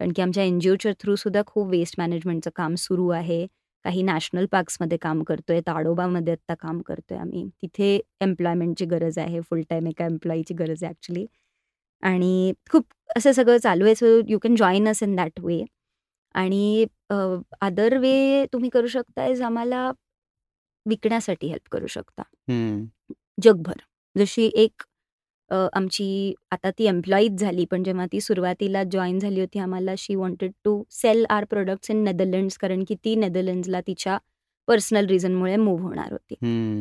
[0.00, 3.46] कारण की आमच्या एन जी ओच्या थ्रूसुद्धा खूप वेस्ट मॅनेजमेंटचं काम सुरू आहे.
[3.84, 7.44] काही नॅशनल पार्क्समध्ये काम करतोय ताडोबामध्ये आत्ता काम करतोय आम्ही.
[7.62, 11.26] तिथे एम्प्लॉयमेंटची गरज आहे फुल टाईम एका एम्प्लॉईची गरज आहे ॲक्च्युली
[12.02, 12.84] आणि खूप
[13.16, 15.62] असं सगळं चालू आहे so you can join us in that way
[16.34, 16.84] आणि
[17.62, 19.90] अदर वे तुम्ही करू शकताय आम्हाला
[20.86, 22.22] विकण्यासाठी हेल्प करू शकता.
[23.42, 23.78] जगभर.
[24.16, 24.82] जशी एक
[25.50, 30.52] आमची आता ती एम्प्लॉईज झाली पण जेव्हा ती सुरुवातीला जॉईन झाली होती आम्हाला she wanted
[30.64, 34.18] to sell our products in Netherlands कारण की ती नेदरलँड्सला तिच्या
[34.68, 36.34] पर्सनल रिझनमुळे मूव्ह होणार होती.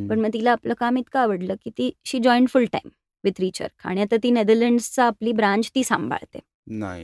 [0.09, 2.89] पण मग तिला आपलं काम इतकं आवडलं की ती she join full time
[3.23, 6.39] with रिचर्क आणि आता ती नेदरलँड्सचा आपली ब्रांच ती सांभाळते.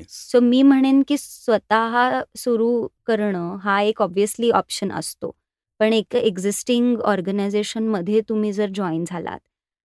[0.09, 5.31] सो मी म्हणेन की स्वतः सुरू करणं हा एक ऑब्व्हियसली ऑप्शन असतो.
[5.79, 9.39] पण एक एक्झिस्टिंग ऑर्गनायझेशनमध्ये तुम्ही जर जॉईन झालात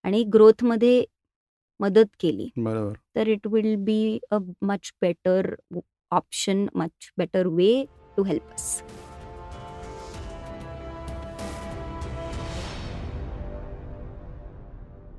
[0.05, 1.05] आणि ग्रोथमध्ये
[1.81, 2.93] मदत केली बरोबर.
[3.16, 5.55] तर it will be a much better
[6.11, 7.85] option much better way
[8.16, 8.83] to help us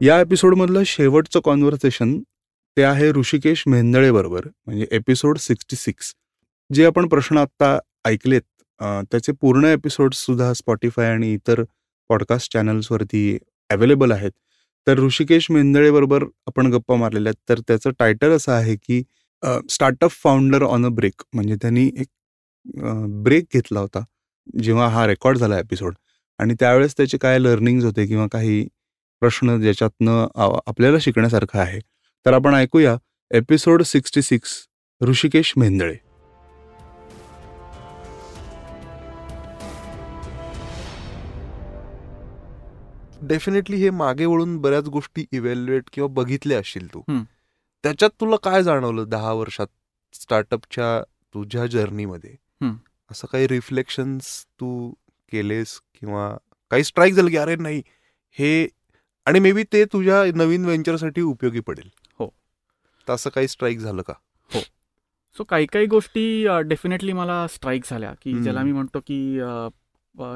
[0.02, 2.19] या एपिसोडमधलं शेवटचं कॉन्व्हर्सेशन
[2.77, 6.13] ते आहे ऋषिकेश मेंदळेबरोबर म्हणजे एपिसोड सिक्स्टी सिक्स
[6.69, 8.41] जे आपण प्रश्न आत्ता ऐकलेत
[9.12, 11.63] त्याचे पूर्ण एपिसोड्ससुद्धा स्पॉटीफाय आणि इतर
[12.10, 13.38] पॉडकास्ट चॅनल्सवरती
[13.69, 14.31] अवेलेबल आहेत.
[14.88, 17.49] तर ऋषिकेश मेंदळेबरोबर आपण गप्पा मारलेल्या आहेत.
[17.49, 19.01] तर त्याचं टायटल असं आहे की
[19.69, 22.07] startup founder on a break म्हणजे त्यांनी एक
[23.23, 24.03] ब्रेक घेतला होता
[24.63, 25.93] जेव्हा हा रेकॉर्ड झाला एपिसोड
[26.39, 28.63] आणि त्यावेळेस त्याचे काय लर्निंग्स होते किंवा काही
[29.21, 30.27] प्रश्न ज्याच्यातनं
[30.67, 31.79] आपल्याला शिकण्यासारखं आहे.
[32.25, 32.97] तर आपण ऐकूया
[33.31, 34.67] episode sixty six
[35.01, 35.95] Rishikesh Mendale
[43.21, 47.01] definitely हे मागे वळून बऱ्याच गोष्टी इव्हॅल्युएट किंवा बघितल्या असशील तू.
[47.84, 49.67] त्याच्यात तुला काय जाणवलं दहा वर्षात
[50.13, 51.01] स्टार्टअपच्या
[51.34, 52.36] तुझ्या जर्नीमध्ये.
[53.12, 54.91] असं काही रिफ्लेक्शन्स तू
[55.31, 56.29] केलेस किंवा
[56.71, 57.81] काही स्ट्राईक झालं की अरे नाही
[58.38, 58.67] हे
[59.25, 61.89] आणि मे बी ते तुझ्या नवीन व्हेंचरसाठी उपयोगी पडेल
[63.07, 63.13] हो.
[63.13, 64.13] असं काही स्ट्राईक झालं का?
[65.37, 68.41] सो काही काही गोष्टी डेफिनेटली मला स्ट्राईक झाल्या की.
[68.43, 69.39] ज्याला मी म्हणतो की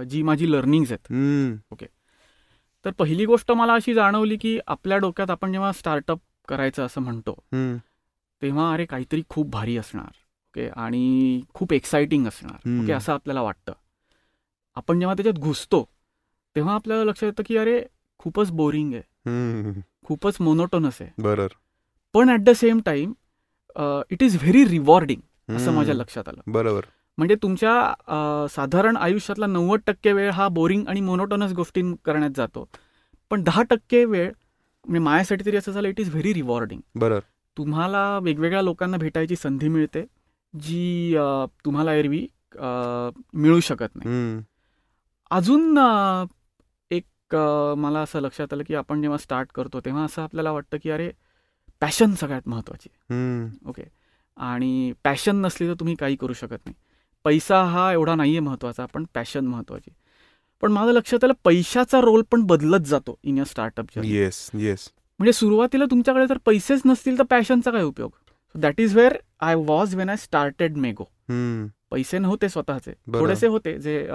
[0.09, 1.11] जी माझी लर्निंग्स आहेत.
[1.11, 1.75] हम्म,
[2.85, 7.43] तर पहिली गोष्ट मला अशी जाणवली की आपल्या डोक्यात आपण जेव्हा स्टार्टअप करायचं असं म्हणतो
[8.41, 10.07] तेव्हा अरे काहीतरी खूप भारी असणार.
[10.07, 12.81] ओके आणि खूप एक्साइटिंग असणार.
[12.83, 13.73] ओके असं आपल्याला वाटतं.
[14.75, 15.83] आपण जेव्हा त्याच्यात घुसतो
[16.55, 17.83] तेव्हा आपल्याला लक्षात येतं की अरे
[18.17, 19.81] खूपच बोरिंग आहे.
[20.03, 21.11] खूपच मोनोटोनस आहे.
[21.17, 21.47] बरोबर
[22.15, 23.13] पण at the same time
[24.11, 26.41] it is very rewarding असं माझ्या लक्षात आलं.
[26.47, 26.85] बरोबर.
[27.17, 27.73] म्हणजे तुमच्या
[28.07, 32.67] अ, साधारण आयुष्यातला नव्वद टक्के वेळ हा बोरिंग आणि मोनोटोनस गोष्टी करण्यात जातो.
[33.31, 34.31] पण दहा टक्के वेळ
[34.85, 37.19] म्हणजे माझ्यासाठी तरी असं झालं इट इज व्हेरी रिवॉर्डिंग बरोबर.
[37.57, 40.05] तुम्हाला वेगवेगळ्या लोकांना भेटायची संधी मिळते
[40.53, 42.25] जी अ, तुम्हाला एरवी
[42.59, 42.65] अ,
[43.33, 44.41] मिळू शकत नाही.
[45.31, 45.77] अजून
[46.91, 47.35] एक
[47.77, 51.09] मला असं लक्षात आलं की आपण जेव्हा स्टार्ट करतो तेव्हा असं आपल्याला वाटतं की अरे
[51.81, 52.89] पॅशन सगळ्यात महत्त्वाची
[53.69, 53.83] ओके.
[54.37, 56.73] आणि पॅशन नसली तर तुम्ही काही करू शकत नाही.
[57.25, 59.91] पैसा हा एवढा नाही आहे महत्त्वाचा पण पॅशन महत्त्वाची
[60.63, 65.33] पण माझं लक्षात आलं पैशाचा रोल पण बदलत जातो in a startup yes yes म्हणजे
[65.33, 68.11] सुरुवातीला तुमच्याकडे जर पैसेच नसतील तर पॅशनचा काय उपयोग?
[68.55, 71.03] That is where I was when I started मेगो
[71.91, 72.91] पैसे नव्हते स्वतःचे.
[73.13, 74.05] थोडेसे होते जे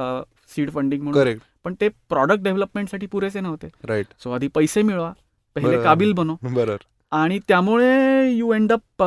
[0.54, 1.38] सीड फंडिंग म्हणून.
[1.64, 3.68] पण ते प्रॉडक्ट डेव्हलपमेंटसाठी पुरेसे नव्हते.
[3.84, 5.12] राईट सो आधी पैसे मिळवा.
[5.56, 5.82] पहिले.
[5.84, 6.76] काबिल बनव बरोबर
[7.12, 9.02] आणि त्यामुळे यू एंड अप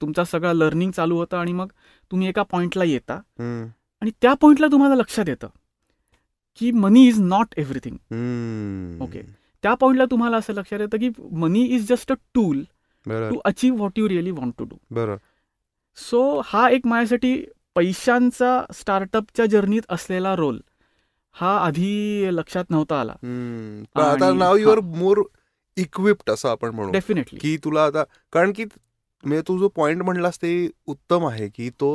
[0.00, 1.68] तुमचा सगळा लर्निंग चालू होतं आणि मग
[2.10, 3.20] तुम्ही एका पॉइंटला येता.
[4.02, 5.48] आणि त्या पॉइंटला तुम्हाला लक्षात येतं
[6.58, 7.96] की money is not everything.
[9.02, 9.22] Okay.
[9.62, 12.62] त्या पॉईंटला तुम्हाला असं लक्षात येतं की money is just a tool
[13.06, 15.16] to achieve what you really want to do बरोबर.
[15.98, 17.34] सो हा एक माझ्यासाठी
[17.74, 20.60] पैशांचा स्टार्टअपच्या जर्नीत असलेला रोल
[21.34, 23.12] हा आधी लक्षात नव्हता आला.
[24.02, 24.80] आता नाव युअर.
[24.80, 25.22] मोर
[25.80, 30.38] इक्विप्ड असं आपण म्हणू डेफिनेटली की तुला आता कारण की म्हणजे तू जो पॉइंट म्हणलास
[30.42, 31.90] ते उत्तम आहे की तो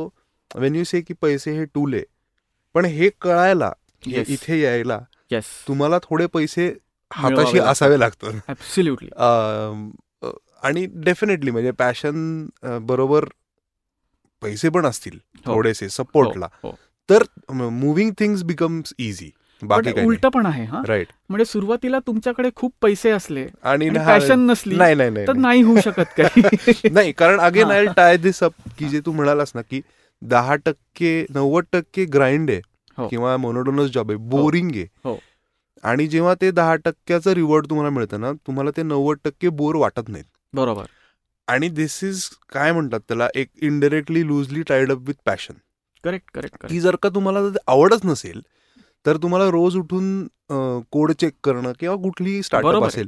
[0.52, 2.04] वेन यू से की पैसे हे टूल आहे
[2.76, 3.71] पण हे कळायला
[4.04, 4.30] हे Yes.
[4.30, 5.00] इथे यायला
[5.32, 6.67] येस तुम्हाला थोडे पैसे
[7.12, 7.60] हाताशी.
[7.60, 8.52] असावे लागतात
[10.63, 12.45] आणि डेफिनेटली म्हणजे पॅशन
[12.82, 13.26] बरोबर
[14.41, 15.54] पैसे पण असतील हो.
[15.54, 16.76] थोडेसे सपोर्टला हो, हो.
[17.10, 19.30] तर मुव्हिंग थिंग्स बिकम्स इझी
[19.61, 20.81] उलट पण आहे हा.
[20.87, 25.61] राईट म्हणजे सुरुवातीला तुमच्याकडे खूप पैसे असले आणि हा- पॅशन नसली नाही नाही तर नाही.
[25.61, 26.41] होऊ शकत काही.
[26.91, 27.73] नाही कारण अगेन हा.
[27.73, 29.81] आय टाय दिस अप की जे तू म्हणालास ना की
[30.21, 32.59] दहा टक्के नव्वद टक्के ग्राइंड आहे
[32.97, 33.07] हो.
[33.07, 34.85] किंवा मोनोटोनस जॉब आहे बोरिंग आहे.
[35.03, 35.17] हो.
[35.83, 40.09] आणि जेव्हा ते दहा टक्क्याचं रिवॉर्ड तुम्हाला मिळतं ना तुम्हाला ते नव्वद टक्के बोर वाटत
[40.09, 40.25] नाहीत.
[40.53, 40.85] बरोबर.
[41.47, 45.53] आणि दिस इज काय म्हणतात त्याला एक indirectly loosely tied up with passion
[46.03, 48.41] correct correct की जर का तुम्हाला आवडच नसेल
[49.05, 50.27] तर तुम्हाला रोज उठून
[50.91, 52.83] कोड चेक करणं किंवा कुठलीही स्टार्टअप.
[52.83, 53.07] असेल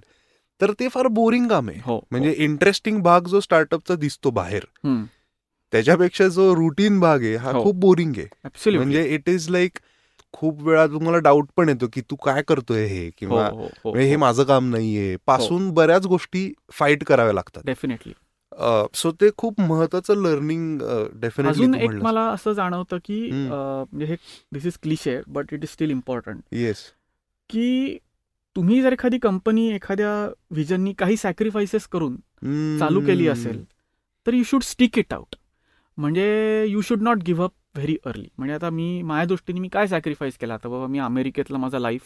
[0.61, 4.63] तर ते फार बोरिंग काम आहे हो म्हणजे इंटरेस्टिंग भाग जो स्टार्टअपचा दिसतो बाहेर.
[5.73, 7.63] त्याच्यापेक्षा जो रुटीन भाग आहे हा हो.
[7.63, 8.77] खूप बोरिंग आहे.
[8.77, 9.79] म्हणजे इट इज लाईक
[10.33, 13.93] खूप वेळा तुम्हाला डाऊट पण येतो की तू काय करतोय हे हो किंवा हो हो
[13.95, 18.13] हे माझं काम नाहीये पासून बऱ्याच गोष्टी फाईट कराव्या लागतात डेफिनेटली
[18.93, 24.15] सो ते खूप महत्वाचं लर्निंग अजून डेफिनेटली एक मला असं जाणवतं की म्हणजे हे
[24.53, 26.77] this is cliche but it is still important yes
[27.49, 27.97] की
[28.55, 32.15] तुम्ही जर एखादी कंपनी एखाद्या व्हिजननी काही सॅक्रिफायसेस करून
[32.79, 33.63] चालू केली असेल
[34.27, 35.35] तर you should stick it out
[35.97, 39.87] म्हणजे you should not give up very early म्हणजे आता मी माझ्या दृष्टीने मी काय
[39.87, 40.53] सॅक्रिफाईस केला?
[40.53, 42.01] आता बाबा मी अमेरिकेतलं माझा लाईफ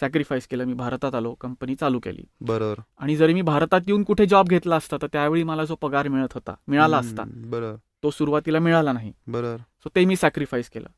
[0.00, 0.64] सॅक्रिफाईस केलं.
[0.64, 2.24] मी भारतात आलो कंपनी चालू केली.
[2.40, 2.80] बरोबर.
[2.98, 6.34] आणि जरी मी भारतात येऊन कुठे जॉब घेतला असता तर त्यावेळी मला जो पगार मिळत
[6.34, 7.76] होता मिळाला असता बरोबर.
[8.02, 9.12] तो सुरुवातीला मिळाला नाही.
[9.26, 9.56] बरोबर.
[9.56, 10.88] सो ते मी सॅक्रिफाईस केलं.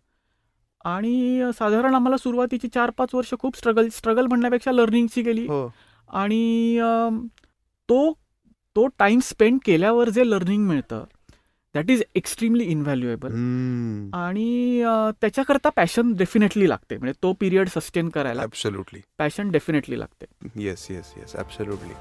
[0.84, 5.46] आणि साधारण आम्हाला सुरुवातीची चार पाच वर्ष खूप स्ट्रगल स्ट्रगल म्हणण्यापेक्षा लर्निंगची गेली.
[5.46, 5.72] हो.
[6.08, 6.80] आणि
[7.88, 8.12] तो
[8.76, 11.04] तो टाइम स्पेंड केल्यावर जे लर्निंग मिळतं
[11.76, 13.32] दॅट इज एक्स्ट्रीमली इनव्हॅल्युएबल.
[14.14, 14.82] आणि
[15.20, 16.96] त्याच्याकरता पॅशन डेफिनेटली लागते.
[16.96, 18.46] म्हणजे तो पिरियड सस्टेन करायला
[19.18, 20.26] पॅशन डेफिनेटली लागते.
[20.64, 21.94] येस येस येस ऍब्सोल्युटली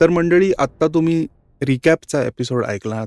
[0.00, 1.26] तर मंडळी आत्ता तुम्ही
[1.62, 3.06] रिकॅपचा एपिसोड ऐकलात.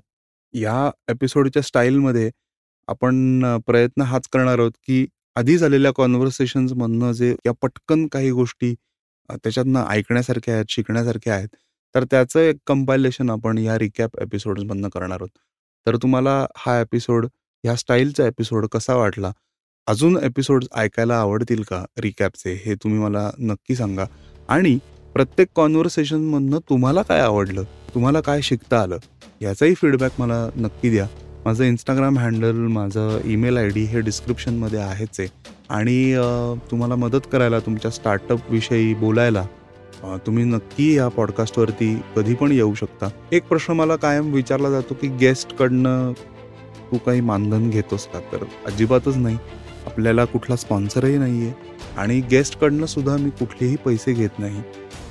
[0.53, 2.29] या एपिसोडच्या स्टाईलमध्ये
[2.87, 8.73] आपण प्रयत्न हाच करणार आहोत की आधी झालेल्या कॉन्व्हर्सेशन्समधनं जे या पटकन काही गोष्टी
[9.35, 11.47] त्याच्यातनं ऐकण्यासारख्या आहेत शिकण्यासारख्या आहेत
[11.95, 15.29] तर त्याचं एक कंपायलेशन आपण या रिकॅप एपिसोड्समधनं करणार आहोत.
[15.85, 17.25] तर तुम्हाला हा एपिसोड
[17.63, 19.31] ह्या स्टाईलचा एपिसोड कसा वाटला?
[19.87, 24.05] अजून एपिसोड्स ऐकायला आवडतील का रिकॅपचे हे तुम्ही मला नक्की सांगा.
[24.49, 24.77] आणि
[25.13, 27.63] प्रत्येक कॉन्व्हर्सेशनमधनं तुम्हाला काय आवडलं?
[27.93, 28.97] तुम्हाला काय शिकता आलं?
[29.41, 31.07] याचाही फीडबॅक मला नक्की द्या.
[31.45, 35.27] माझं इंस्टाग्राम हँडल माझं ईमेल आय डी हे डिस्क्रिप्शनमध्ये आहेच आहे.
[35.69, 36.15] आणि
[36.71, 39.45] तुम्हाला मदत करायला तुमच्या स्टार्टअपविषयी बोलायला
[40.25, 43.07] तुम्ही नक्की या पॉडकास्टवरती कधी पण येऊ शकता.
[43.31, 46.11] एक प्रश्न मला कायम विचारला जातो की गेस्टकडनं
[46.91, 49.37] तू काही मानधन घेतोस का तर अजिबातच नाही.
[49.85, 51.53] आपल्याला कुठला स्पॉन्सरही नाही आहे
[51.97, 54.61] आणि गेस्टकडनं सुद्धा मी कुठलेही पैसे घेत नाही.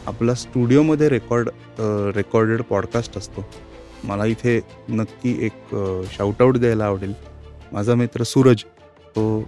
[0.07, 1.49] आपला स्टुडिओमध्ये रेकॉर्ड
[2.17, 3.45] रेकॉर्डेड पॉडकास्ट असतो.
[4.05, 5.75] मला इथे नक्की एक
[6.13, 7.13] शाउटआउट द्यायला आवडेल.
[7.73, 8.63] माझा मित्र सूरज
[9.17, 9.43] तो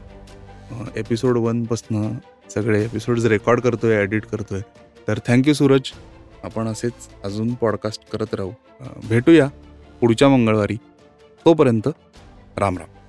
[0.96, 2.12] एपिसोड वनपासनं
[2.50, 4.60] सगळे एपिसोड्स रेकॉर्ड करतोय एडिट करतोय.
[5.08, 5.80] तर थँक्यू सूरज.
[6.42, 6.92] आपण असेच
[7.24, 8.50] अजून पॉडकास्ट करत राहू.
[9.08, 9.48] भेटूया
[10.00, 10.76] पुढच्या मंगळवारी.
[11.44, 11.88] तोपर्यंत
[12.56, 12.99] राम राम.